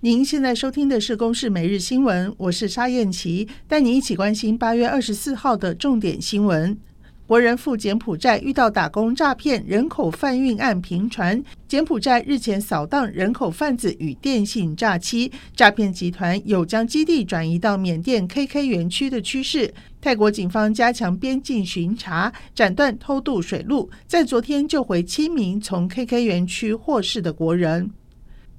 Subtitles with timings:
[0.00, 6.76] 您现在收听的是《公视每日新闻》，我是沙燕琪，带你一起关心八月二十四号的重点新闻。
[7.26, 19.72] 国人赴柬埔寨遇到打工诈骗、人口贩运案频传，柬埔寨日前扫荡人口贩子与电信诈欺，诈骗集团有将基地转移到缅甸 KK 园区的趋势。
[20.02, 27.90] 泰国警方加强边境巡查，斩断偷渡水路，在昨天救回七名从 KK 园区获释的国人。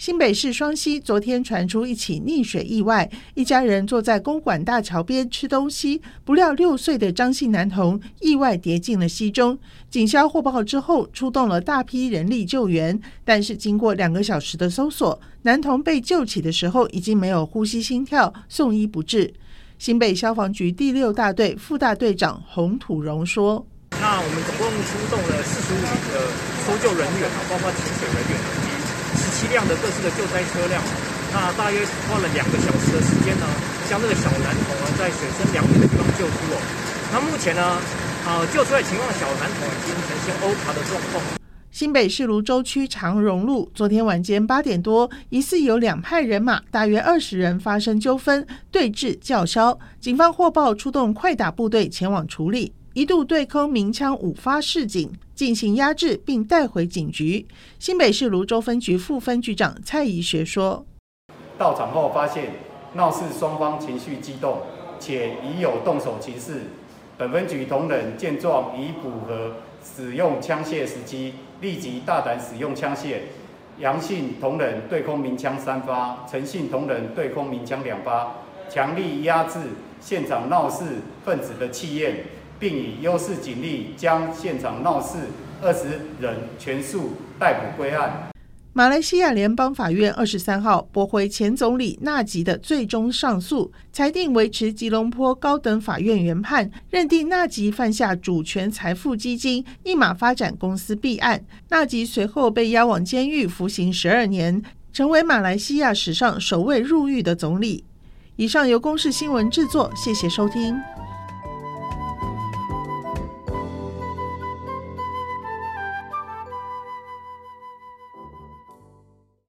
[0.00, 9.58] 新北市双溪昨天传出一起溺水意外，一家人坐在公馆大桥边吃东西，不料六岁的张姓男童意外跌进了溪中。
[9.90, 19.34] 警消获报之后，出动了大批人力救援，但是经过两个小时的搜索，男童被救起的时候已经没有呼吸、心跳，送医不治。
[19.78, 23.66] 新北消防局第六大队副大队长洪土荣说
[24.00, 26.32] ：“那我们总共出动了四十五名的
[26.64, 28.69] 搜救人员啊，包括潜水人员。”
[29.50, 30.80] 七辆的各式的救灾车辆，
[31.32, 33.46] 那大约花了两个小时的时间呢，
[33.90, 36.62] 将这个小男童啊在水深两米的地方救出哦。
[37.12, 37.60] 那目前呢，
[38.24, 41.20] 啊救出来情况，小男童已经呈现欧趴的状况。
[41.72, 52.72] 新北市芦洲区长荣路，昨天晚间八点多，疑似有两派人马，大约二十人发生纠纷，对峙叫嚣，警方获报出动快打部队前往处理。
[52.94, 55.10] 一度对空鸣枪五发示警，
[55.40, 57.46] 进行压制，并带回警局。
[57.78, 60.84] 新北市芦洲分局副分局长蔡宜学说
[61.56, 62.50] ：“到场后发现
[62.92, 64.58] 闹事双方情绪激动，
[64.98, 66.64] 且已有动手情势。
[67.16, 71.32] 本分局同仁见状已符合使用枪械时机，
[71.62, 73.20] 立即大胆使用枪械。
[73.78, 78.34] 杨姓同仁对空鸣枪三发，陈姓同仁对空鸣枪两发，
[78.68, 79.58] 强力压制
[80.02, 80.84] 现场闹事
[81.24, 82.16] 分子的气焰。”
[82.60, 85.18] 并以优势警力将现场闹事
[85.60, 88.28] 二十人全数逮捕归案。
[88.72, 101.44] 马来西亚联邦法院二十三号驳回前总理纳吉的最终上诉，裁定维持吉隆坡高等法院原判，认定纳吉犯下主权财富基金一马发展公司弊案。
[101.70, 104.62] 纳吉随后被押往监狱服刑十二年，
[104.92, 107.82] 成为马来西亚史上首位入狱的总理。
[108.36, 110.76] 以上由公视新闻制作，谢谢收听。